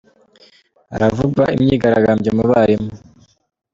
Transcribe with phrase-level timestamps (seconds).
[0.91, 2.91] Haravugwa imyigaragambyo mu barimu